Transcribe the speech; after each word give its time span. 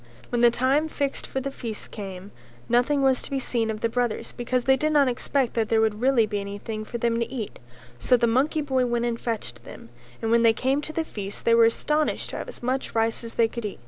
When 0.29 0.41
the 0.41 0.49
time 0.49 0.87
fixed 0.89 1.27
for 1.27 1.41
the 1.41 1.51
feast 1.51 1.91
came, 1.91 2.31
nothing 2.67 3.03
was 3.03 3.21
to 3.21 3.29
be 3.29 3.37
seen 3.37 3.69
of 3.69 3.81
the 3.81 3.87
brothers 3.87 4.31
because 4.31 4.63
they 4.63 4.75
did 4.75 4.91
not 4.91 5.07
expect 5.07 5.53
that 5.53 5.69
there 5.69 5.79
would 5.79 6.01
really 6.01 6.25
be 6.25 6.39
anything 6.39 6.83
for 6.83 6.97
them 6.97 7.19
to 7.19 7.31
eat; 7.31 7.59
so 7.99 8.17
the 8.17 8.25
monkey 8.25 8.61
boy 8.63 8.87
went 8.87 9.05
and 9.05 9.19
fetched 9.21 9.63
them, 9.63 9.89
and 10.19 10.31
when 10.31 10.41
they 10.41 10.53
came 10.53 10.81
to 10.81 10.91
the 10.91 11.05
feast 11.05 11.45
they 11.45 11.53
were 11.53 11.65
astonished 11.65 12.31
to 12.31 12.37
have 12.37 12.47
as 12.47 12.63
much 12.63 12.95
rice 12.95 13.23
as 13.23 13.35
they 13.35 13.47
could 13.47 13.63
eat. 13.63 13.77